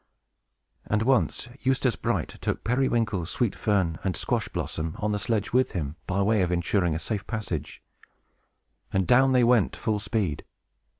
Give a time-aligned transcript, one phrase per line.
[0.87, 5.73] And, once, Eustace Bright took Periwinkle, Sweet Fern, and Squash Blossom, on the sledge with
[5.73, 7.83] him, by way of insuring a safe passage;
[8.91, 10.43] and down they went, full speed.